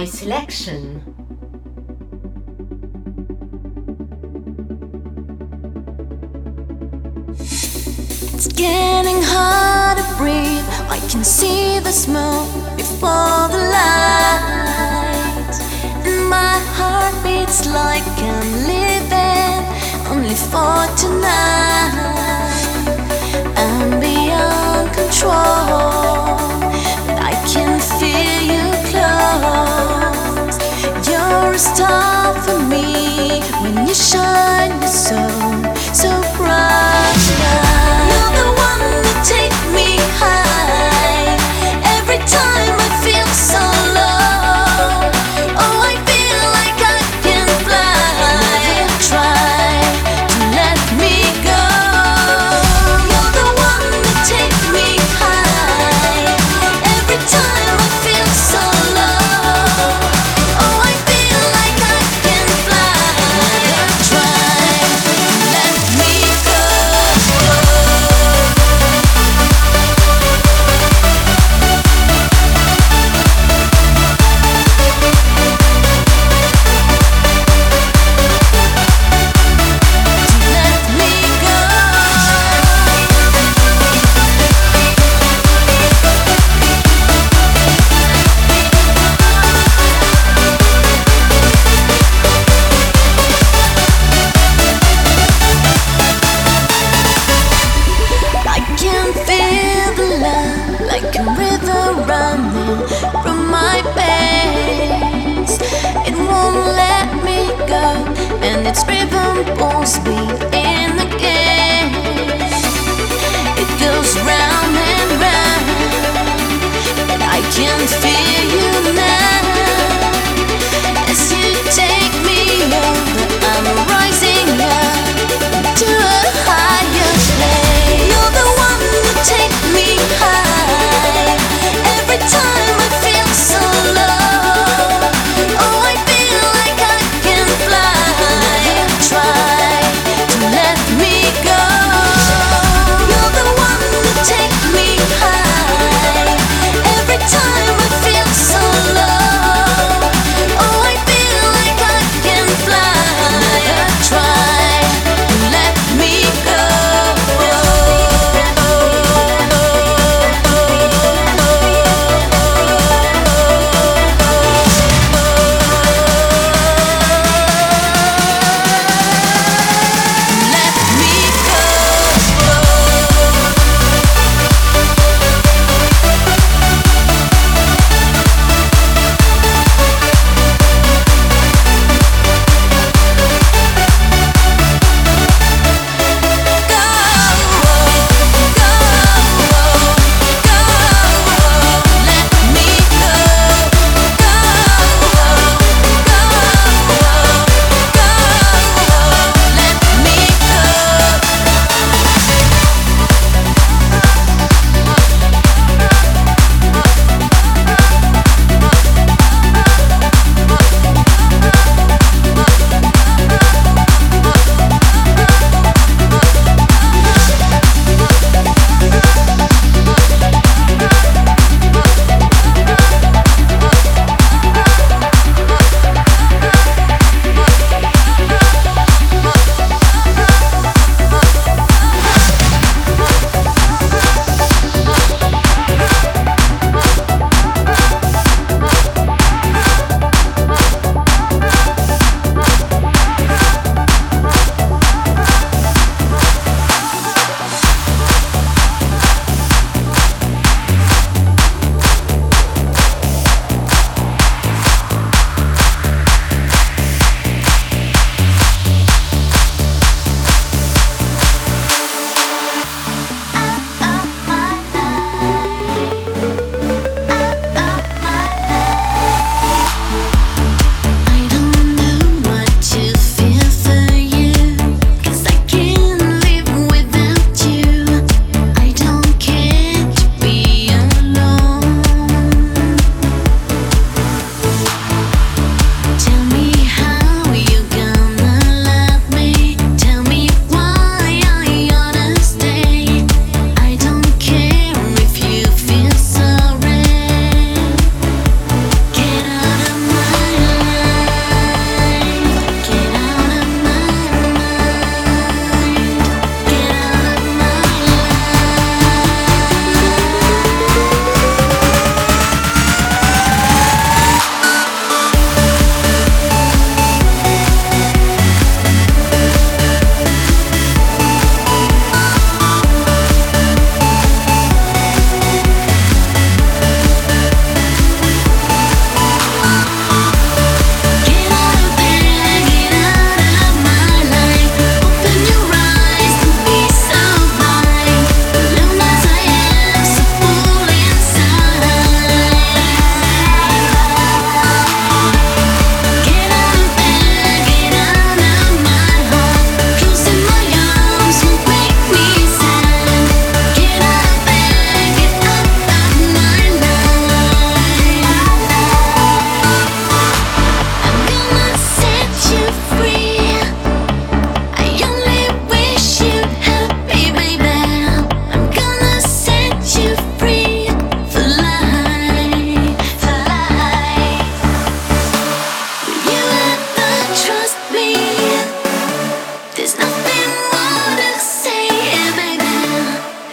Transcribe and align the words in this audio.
my 0.00 0.06
selection. 0.06 1.02
It's 8.32 8.48
getting 8.48 9.20
hard 9.22 9.98
to 9.98 10.04
breathe. 10.16 10.64
I 10.88 10.98
can 11.10 11.22
see 11.22 11.80
the 11.80 11.92
smoke. 11.92 12.39
shine 34.00 34.80
the 34.80 34.86
sun. 34.86 35.39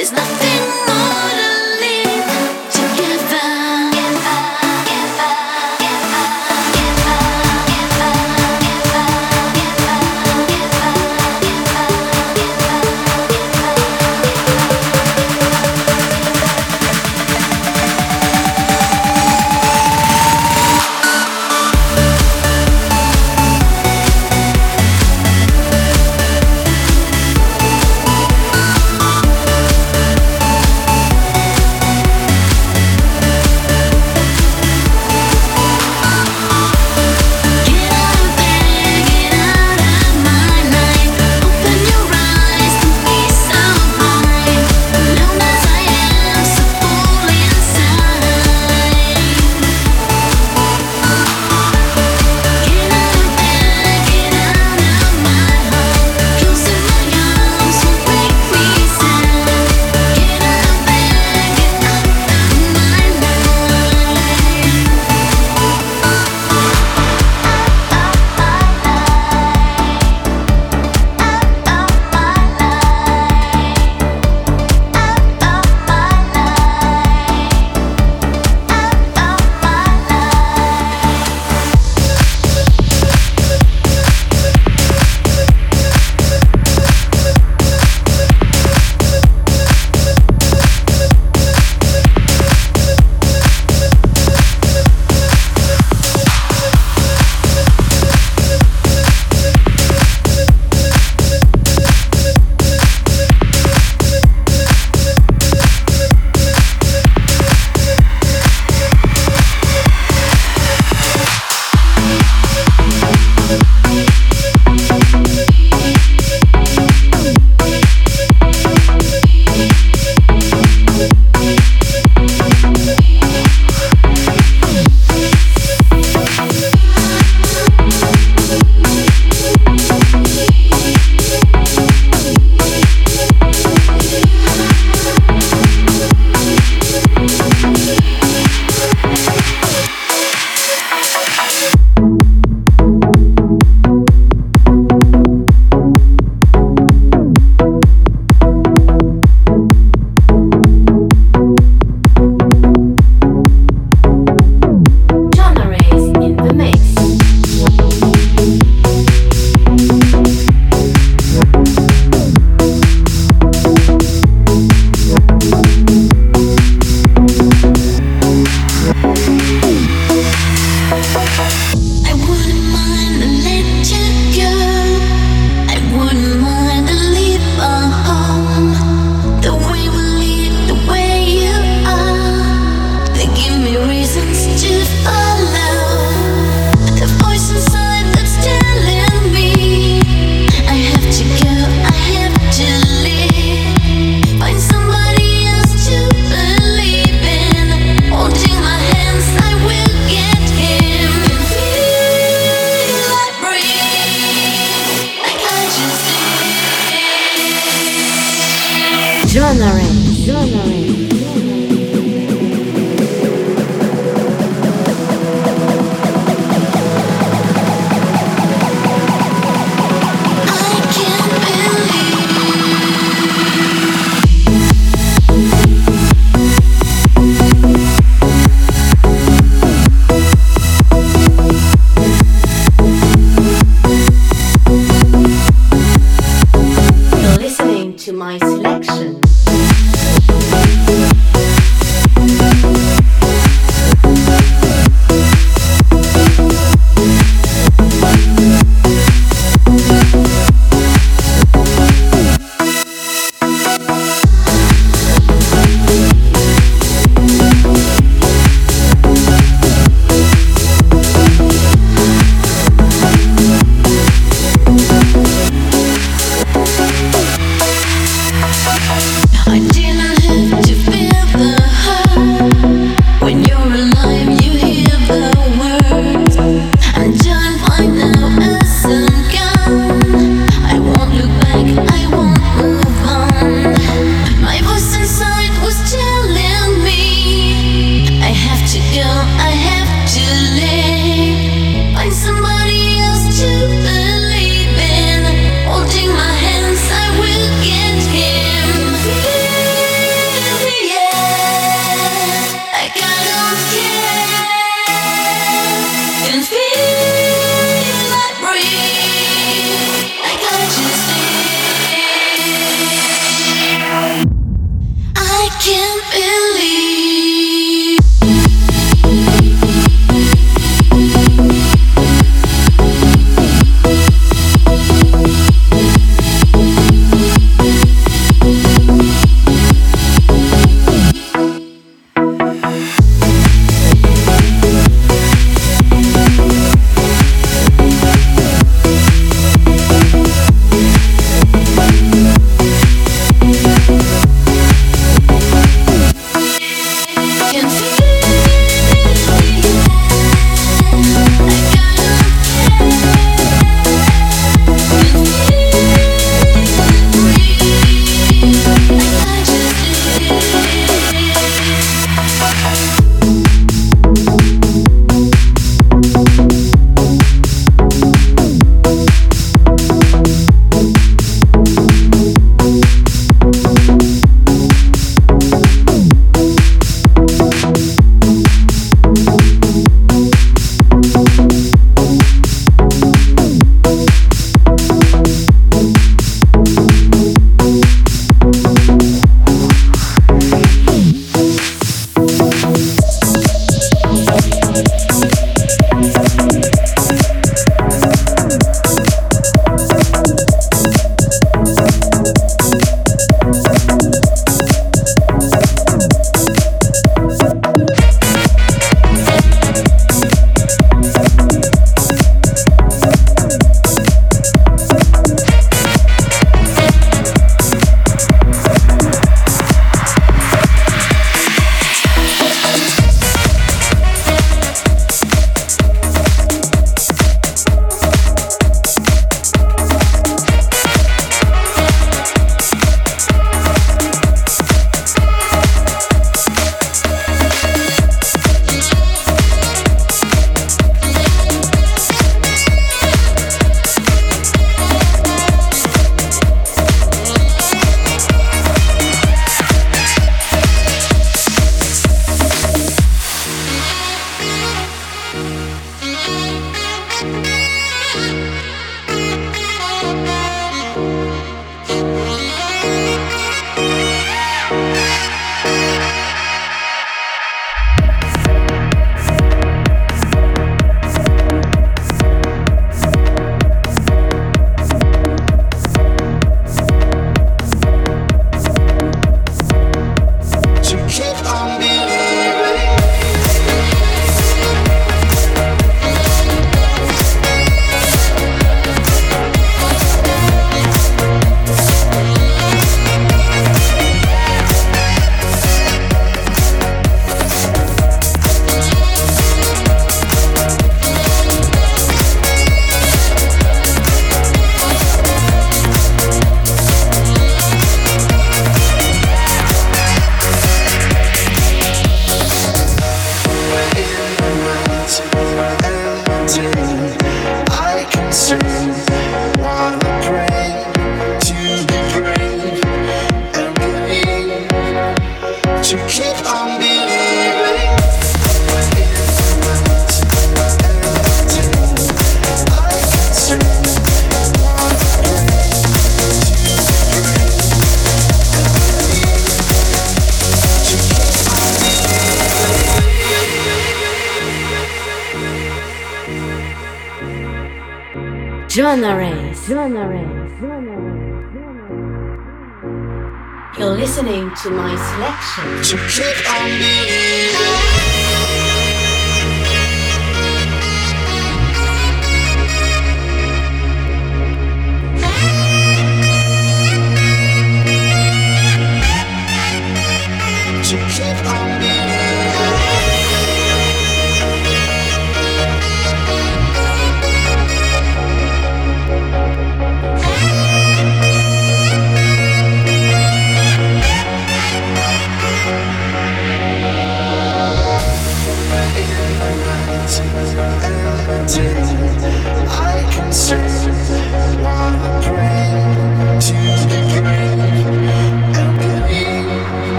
There's 0.00 0.12
nothing 0.12 0.59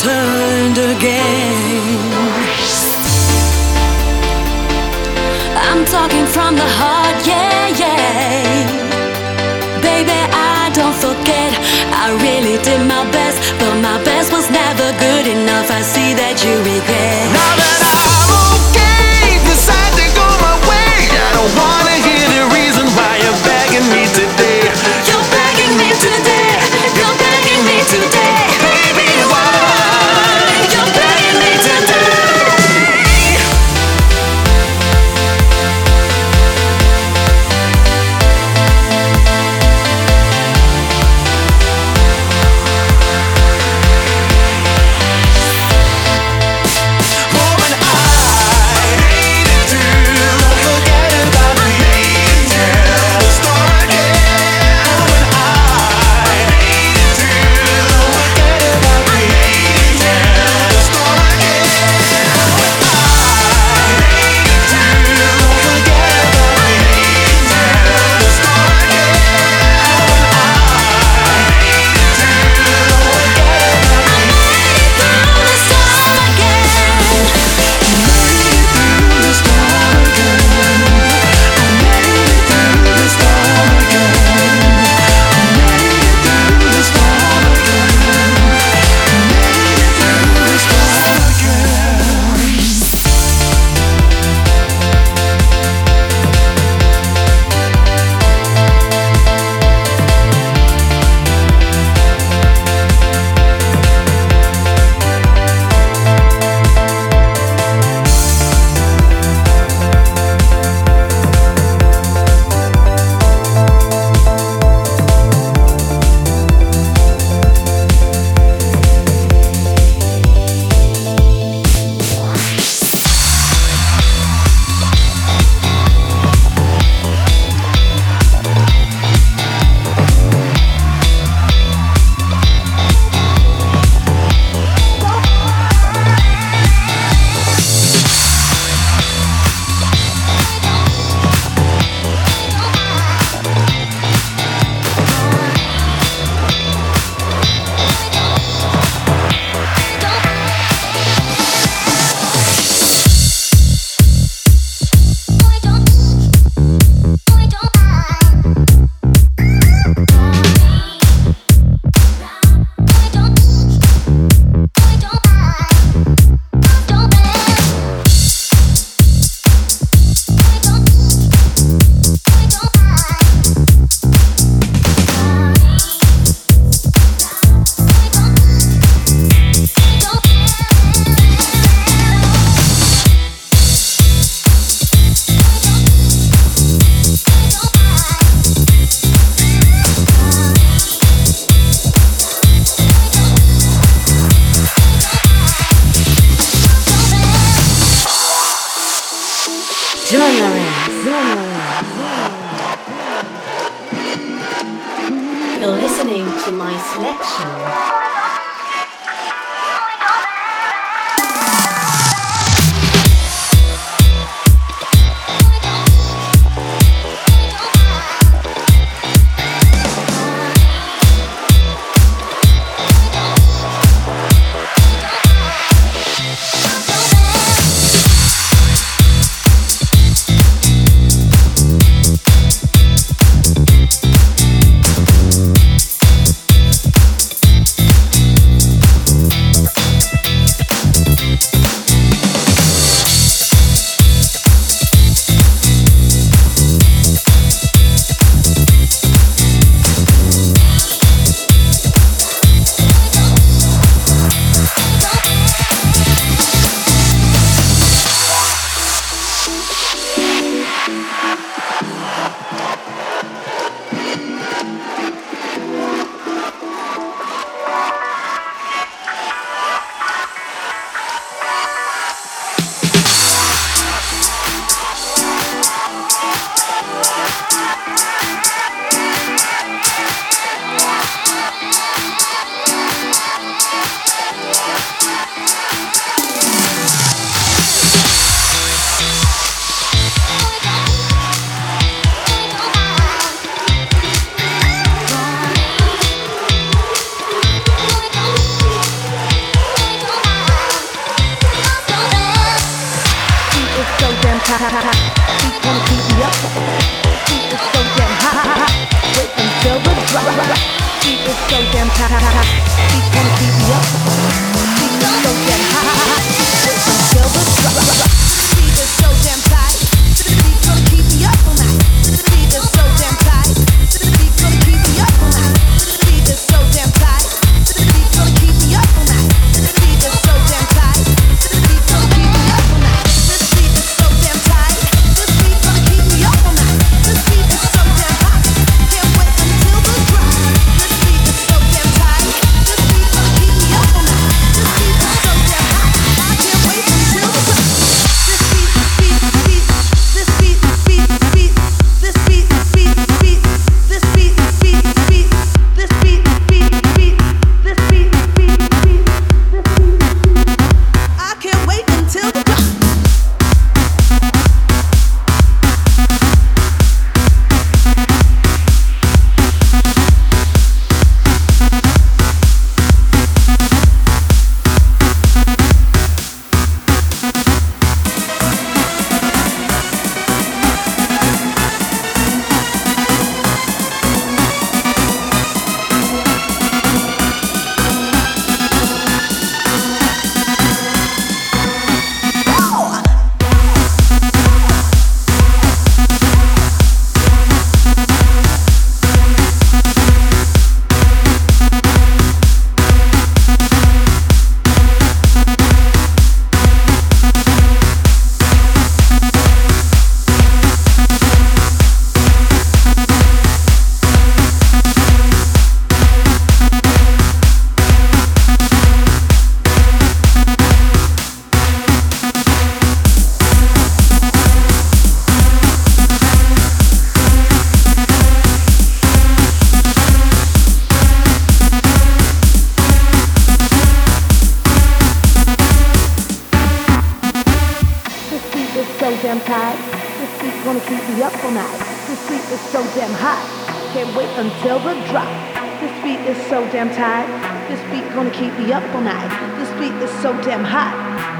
turned 0.00 0.78
again. 0.78 2.00
I'm 5.68 5.84
talking 5.84 6.26
from 6.26 6.56
the 6.56 6.68
heart, 6.80 7.20
yeah, 7.26 7.68
yeah. 7.82 8.64
Baby, 9.84 10.18
I 10.32 10.70
don't 10.72 10.96
forget. 10.96 11.52
I 11.92 12.16
really 12.24 12.56
did 12.64 12.80
my 12.88 13.04
best, 13.12 13.38
but 13.60 13.74
my 13.88 14.02
best 14.02 14.32
was 14.32 14.48
never 14.50 14.88
good 15.04 15.26
enough. 15.26 15.70
I 15.70 15.82
see 15.82 16.14
that 16.14 16.36
you 16.44 16.56
regret. 16.64 17.28
Now 17.36 17.52
that 17.60 17.82
I 17.92 17.99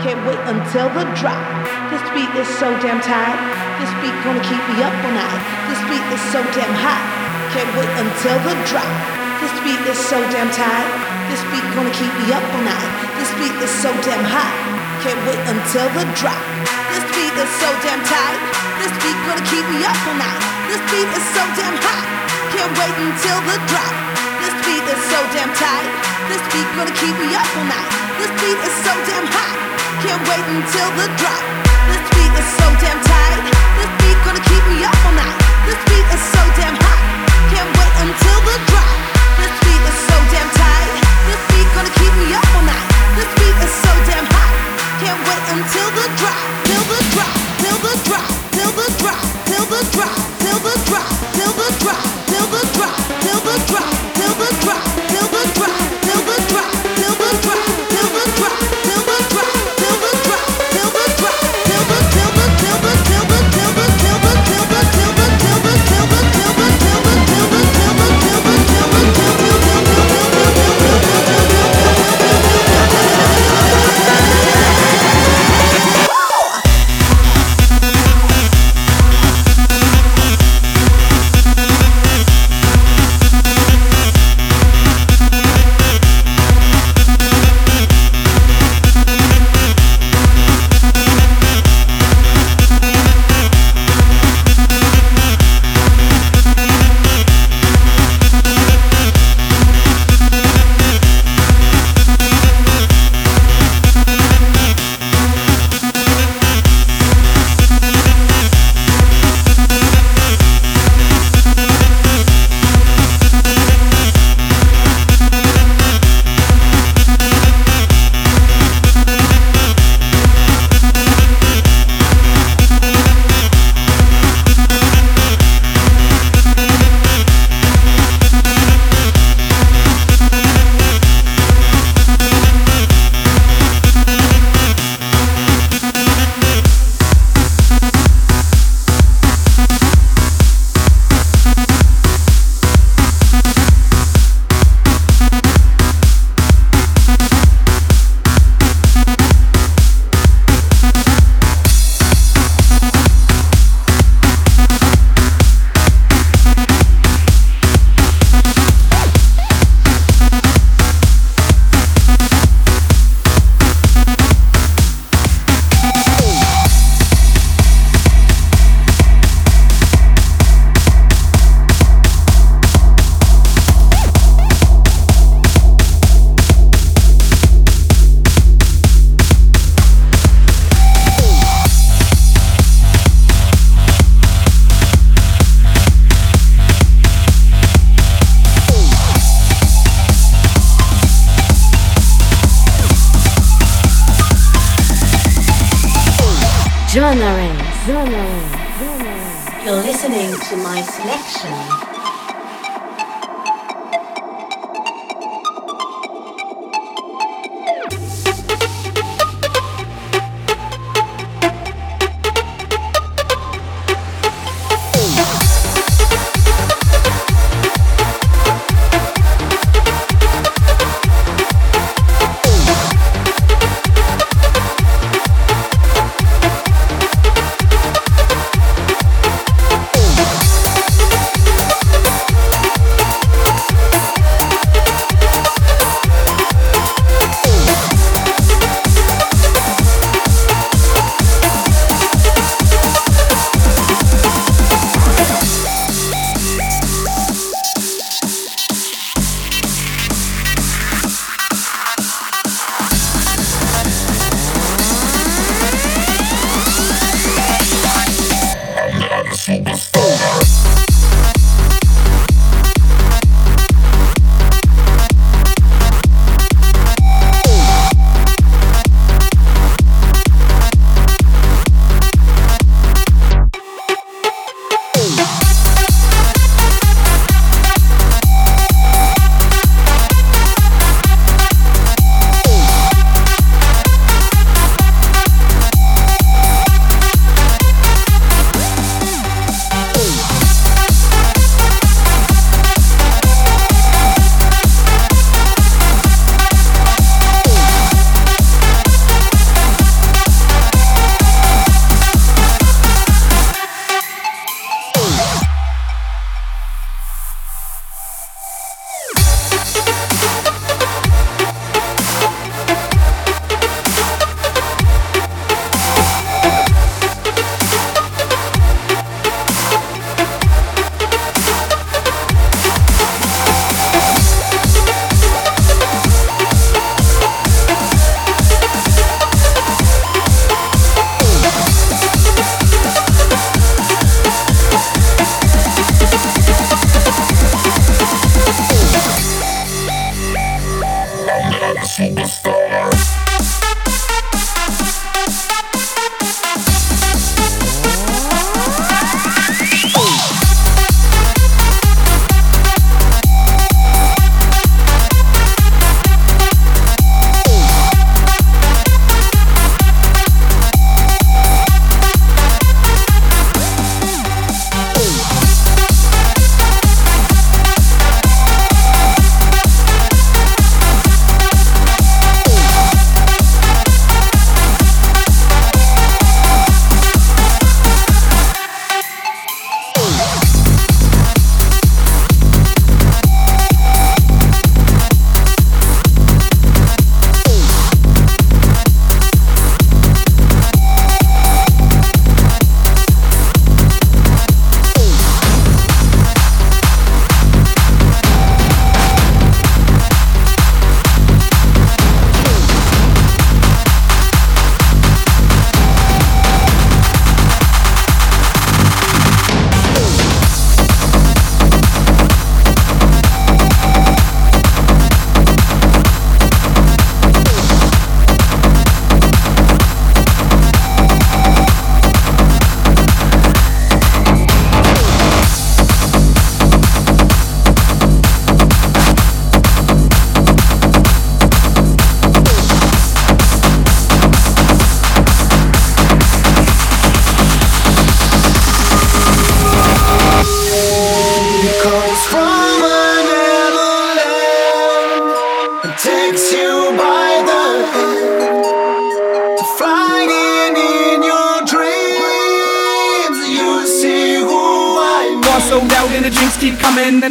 Can't 0.01 0.25
wait 0.25 0.41
until 0.49 0.89
the 0.97 1.05
drop. 1.13 1.45
This 1.93 2.01
beat 2.17 2.33
is 2.33 2.49
so 2.57 2.73
damn 2.81 3.05
tight. 3.05 3.37
This 3.77 3.93
beat 4.01 4.17
gonna 4.25 4.41
keep 4.41 4.65
me 4.73 4.81
up 4.81 4.97
all 5.05 5.13
night. 5.13 5.43
This 5.69 5.77
beat 5.93 6.01
is 6.09 6.23
so 6.33 6.41
damn 6.57 6.73
hot. 6.73 7.05
Can't 7.53 7.69
wait 7.77 7.93
until 8.01 8.41
the 8.49 8.57
drop. 8.65 8.89
This 9.45 9.53
beat 9.61 9.77
is 9.85 10.01
so 10.01 10.17
damn 10.33 10.49
tight. 10.57 10.89
This 11.29 11.45
beat 11.53 11.69
gonna 11.77 11.93
keep 11.93 12.09
me 12.17 12.33
up 12.33 12.41
all 12.41 12.65
night. 12.65 12.91
This 13.21 13.29
beat 13.37 13.53
is 13.61 13.69
so 13.69 13.93
damn 14.01 14.25
hot. 14.25 14.49
Can't 15.05 15.21
wait 15.29 15.43
until 15.45 15.85
the 15.93 16.09
drop. 16.17 16.41
This 16.97 17.05
beat 17.13 17.37
is 17.37 17.53
so 17.61 17.69
damn 17.85 18.01
tight. 18.09 18.41
This 18.81 18.97
beat 19.05 19.20
gonna 19.29 19.45
keep 19.53 19.68
me 19.68 19.85
up 19.85 20.01
all 20.09 20.16
night. 20.16 20.41
This 20.72 20.81
beat 20.89 21.12
is 21.12 21.27
so 21.37 21.45
damn 21.61 21.77
hot. 21.77 22.09
Can't 22.57 22.72
wait 22.72 22.97
until 23.05 23.39
the 23.53 23.57
drop. 23.68 23.95
This 24.41 24.57
beat 24.64 24.81
is 24.81 25.03
so 25.12 25.20
damn 25.37 25.53
tight. 25.61 25.89
This 26.33 26.41
beat 26.57 26.68
gonna 26.72 26.97
keep 26.97 27.12
me 27.20 27.37
up 27.37 27.49
all 27.53 27.68
night. 27.68 27.91
This 28.16 28.33
beat 28.41 28.61
is 28.64 28.74
so 28.81 28.93
damn 29.05 29.29
hot. 29.29 29.80
Can't 29.99 30.22
wait 30.30 30.47
until 30.47 30.88
the 30.95 31.07
drop. 31.18 31.43
This 31.91 32.05
beat 32.14 32.32
is 32.38 32.49
so 32.57 32.66
damn 32.78 33.01
tight. 33.03 33.43
This 33.76 33.91
beat 33.99 34.18
gonna 34.22 34.45
keep 34.47 34.64
me 34.70 34.86
up 34.86 34.95
all 35.03 35.14
night. 35.18 35.36
This 35.66 35.80
beat 35.91 36.07
is 36.14 36.22
so 36.30 36.43
damn 36.55 36.78
hot. 36.78 37.01
Can't 37.51 37.70
wait 37.74 37.95
until 37.99 38.38
the 38.47 38.57
drop. 38.70 38.88
This 39.43 39.55
beat 39.66 39.82
is 39.82 39.99
so 40.07 40.16
damn 40.30 40.51
tight. 40.55 40.91
This 41.26 41.43
beat 41.51 41.68
gonna 41.74 41.95
keep 41.99 42.14
me 42.22 42.30
up 42.38 42.47
all 42.55 42.64
night. 42.64 42.86
This 43.18 43.30
beat 43.34 43.57
is 43.66 43.72
so 43.82 43.93
damn 44.07 44.26
hot. 44.30 44.51
Can't 45.03 45.20
wait 45.26 45.45
until 45.59 45.88
the 45.99 46.07
drop. 46.22 46.38
Till 46.70 46.84
the 46.86 46.99
drop. 47.11 47.32
Till 47.59 47.78
the 47.82 47.93
drop. 48.07 48.24
Till 48.55 48.72
the 48.78 48.86
drop. 49.03 49.18
Till 49.51 49.64
the 49.66 49.80
drop. 49.91 50.14
Till 50.38 50.61
the 50.64 50.74
drop. 50.86 51.07
Till 51.34 51.53
the 51.59 51.68
drop. 51.82 52.01
Till 52.30 52.47
the 52.47 52.62
drop. 52.78 53.10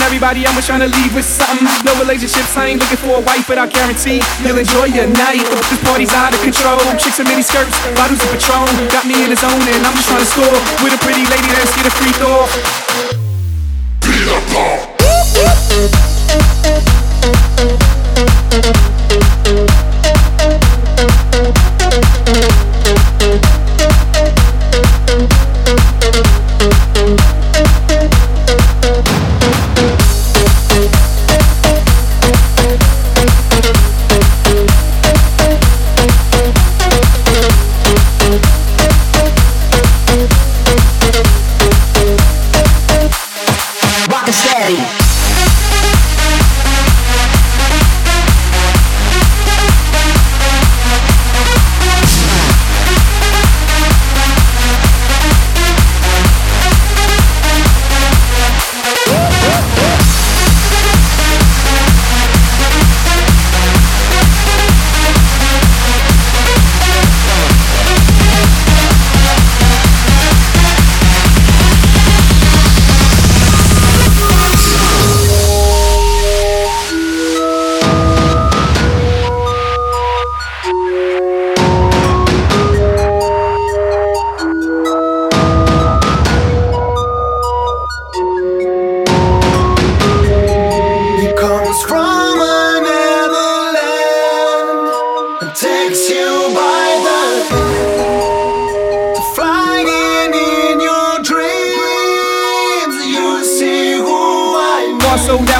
Everybody, 0.10 0.45
I'm 0.45 0.60
trying 0.62 0.82
to 0.82 0.88
leave 0.88 1.16
with 1.16 1.24
something. 1.24 1.66
No 1.86 1.93
relationships, 2.00 2.58
I 2.58 2.68
ain't 2.68 2.82
looking 2.82 2.97
for 2.97 3.18
a 3.18 3.22
wife, 3.22 3.47
but 3.47 3.58
I 3.58 3.68
guarantee 3.68 4.22
you'll 4.43 4.58
enjoy 4.58 4.91
your 4.91 5.08
night. 5.08 5.45
This 5.72 5.80
party's 5.86 6.12
out 6.14 6.34
of 6.34 6.41
control. 6.41 6.78
Chicks 6.97 7.20
in 7.20 7.28
mini 7.28 7.41
skirts, 7.41 7.72
bottles 7.95 8.20
of 8.20 8.30
Patron. 8.36 8.68
Got 8.91 9.08
me 9.08 9.24
in 9.24 9.30
the 9.30 9.38
zone, 9.38 9.62
and 9.62 9.86
I'm 9.86 9.93
just 9.95 10.10
trying 10.10 10.20
to 10.20 10.26
score 10.28 10.60
with 10.84 10.93
a 10.93 11.00
pretty 11.00 11.24
lady 11.32 11.47
that's 11.56 11.72
get 11.78 11.88
a 11.88 11.91
free 11.95 12.12
throw. 12.20 12.43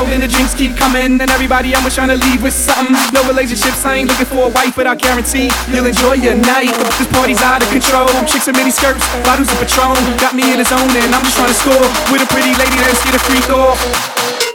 And 0.10 0.24
the 0.24 0.28
drinks 0.28 0.56
keep 0.56 0.76
coming, 0.76 1.22
and 1.22 1.30
everybody 1.30 1.76
I'm 1.76 1.88
trying 1.92 2.10
to 2.10 2.18
leave 2.18 2.42
with 2.42 2.54
something. 2.54 2.98
No 3.14 3.22
relationships, 3.30 3.86
I 3.86 4.02
ain't 4.02 4.10
looking 4.10 4.26
for 4.26 4.50
a 4.50 4.50
wife, 4.50 4.76
but 4.76 4.88
I 4.88 4.96
guarantee 4.96 5.54
you'll 5.70 5.86
enjoy 5.86 6.14
your 6.18 6.36
night. 6.36 6.74
This 6.98 7.08
party's 7.14 7.42
out 7.42 7.62
of 7.62 7.70
control. 7.70 8.10
Chicks 8.26 8.48
in 8.48 8.56
mini 8.58 8.72
skirts, 8.72 9.06
bottles 9.24 9.48
of 9.54 9.58
Patron. 9.62 9.96
Got 10.18 10.34
me 10.34 10.52
in 10.52 10.58
the 10.58 10.66
zone, 10.66 10.90
and 10.90 11.14
I'm 11.14 11.24
just 11.24 11.38
trying 11.38 11.54
to 11.54 11.60
score 11.62 11.86
with 12.12 12.26
a 12.26 12.30
pretty 12.34 12.52
lady 12.58 12.78
that's 12.82 13.06
get 13.06 13.16
a 13.16 13.22
free 13.22 13.40
throw. 13.46 14.49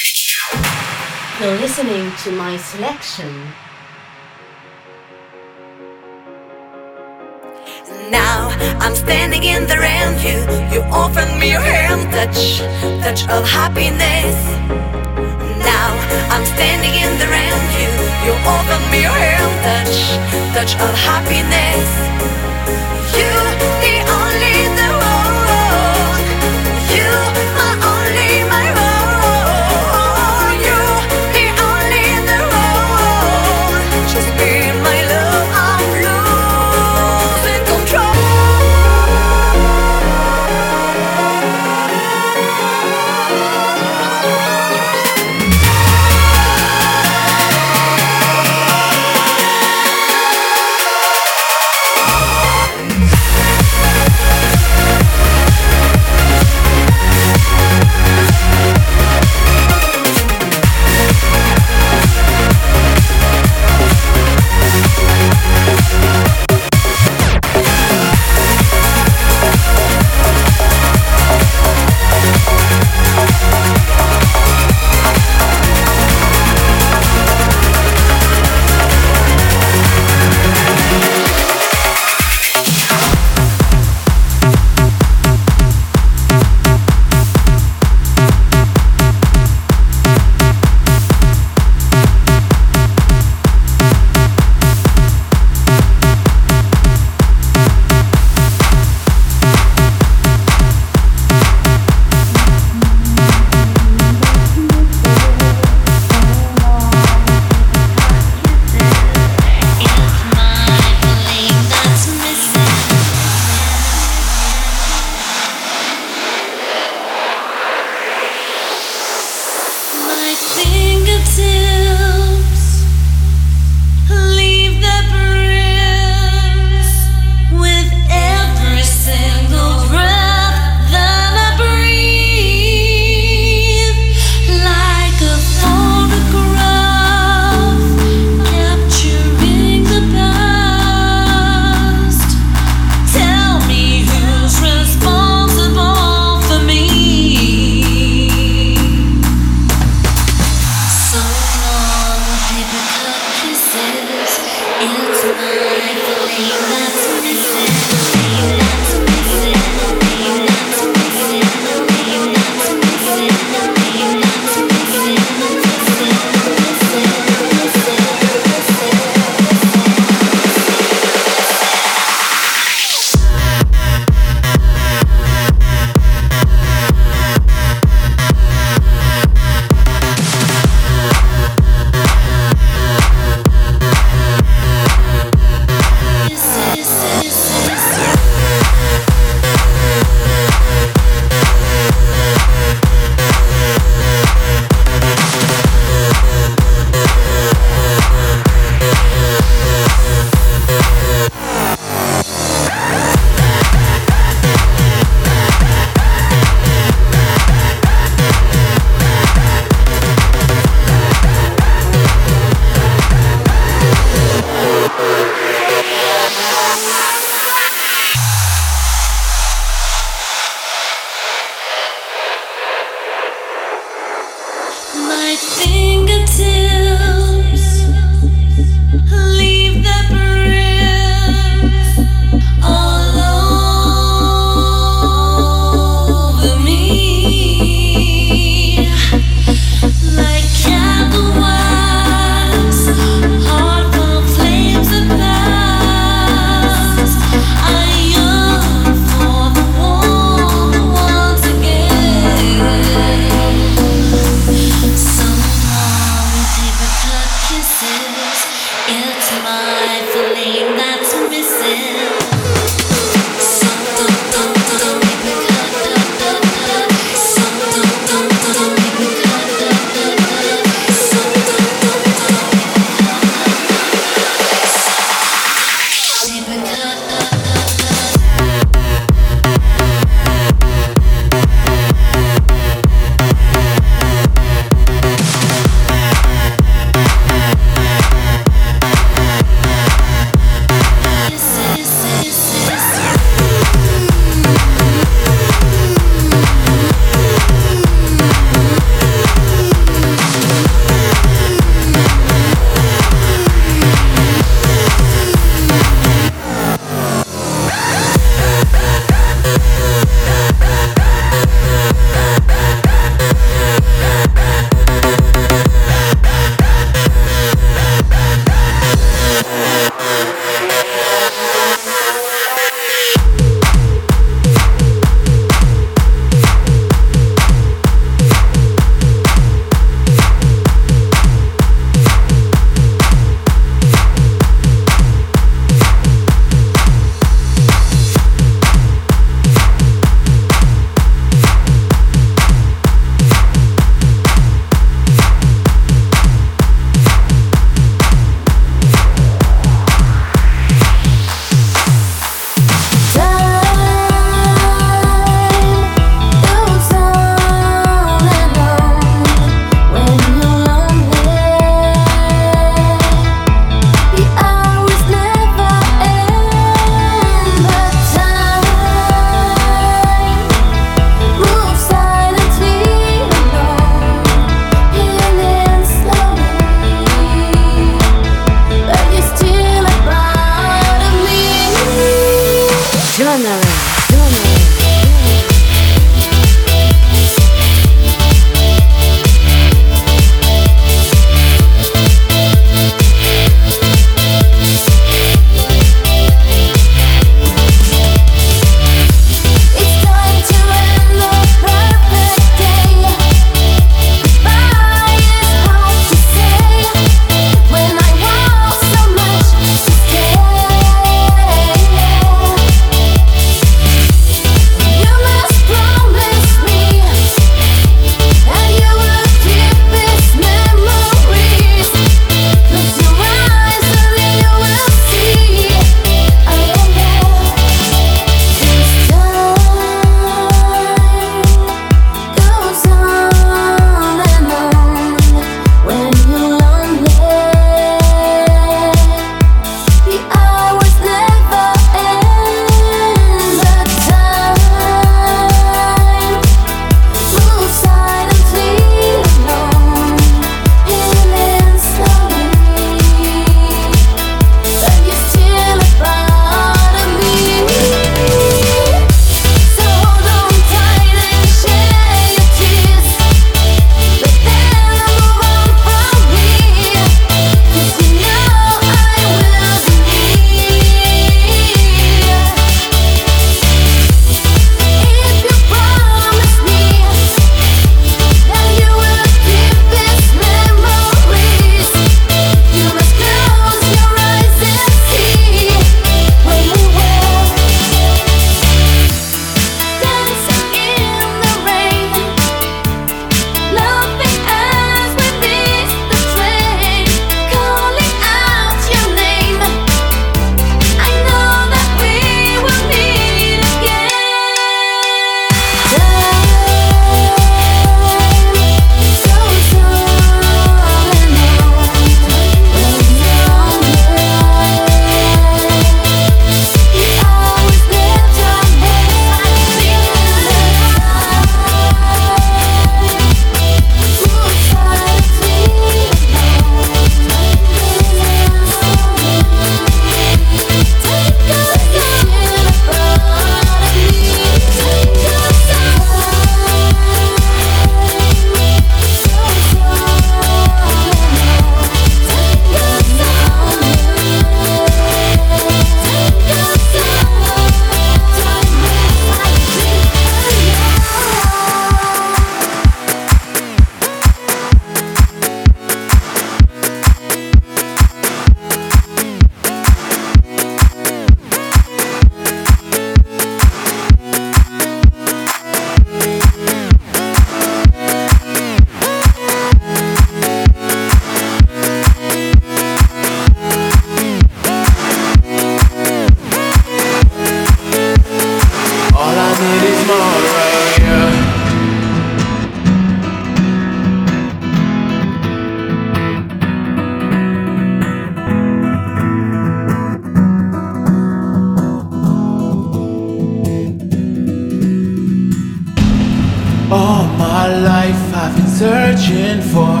searching 598.74 599.60
for. 599.60 600.00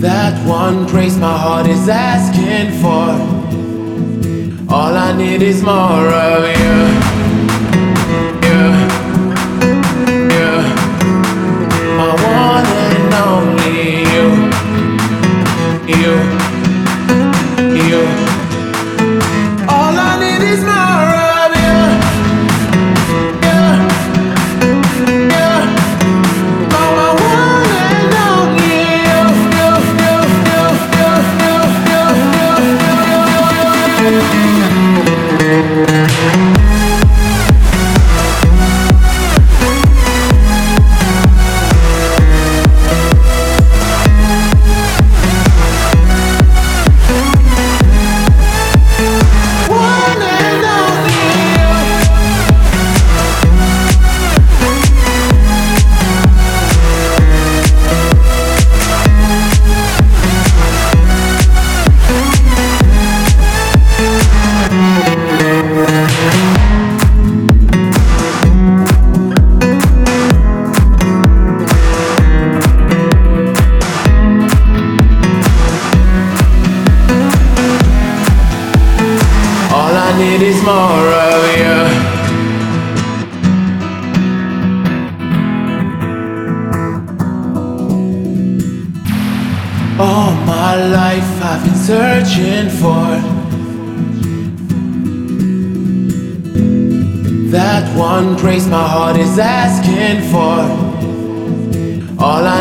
That 0.00 0.34
one 0.48 0.86
grace 0.86 1.18
my 1.18 1.36
heart 1.36 1.66
is 1.66 1.86
asking 1.86 2.70
for. 2.80 3.12
All 4.74 4.96
I 4.96 5.14
need 5.14 5.42
is 5.42 5.62
more 5.62 6.08
of 6.08 6.44
you. 6.44 7.11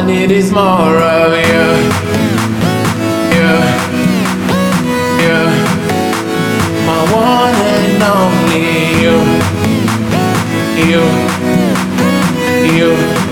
I 0.02 0.04
need 0.04 0.32
is 0.32 0.52
more 0.52 0.98
of 0.98 1.32
you. 1.32 1.66
You. 3.38 3.50
You. 5.22 5.40
My 6.88 7.02
one 7.14 7.56
and 7.78 8.02
only 8.02 8.98
you. 9.04 9.16
You. 10.90 11.04
You. 12.78 13.31